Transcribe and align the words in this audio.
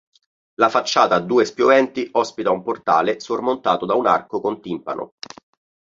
La 0.55 0.69
facciata 0.69 1.13
a 1.13 1.19
due 1.19 1.45
spioventi 1.45 2.09
ospita 2.13 2.49
un 2.49 2.63
portale 2.63 3.19
sormontato 3.19 3.85
da 3.85 3.93
un 3.93 4.07
arco 4.07 4.41
con 4.41 4.59
timpano. 4.59 5.13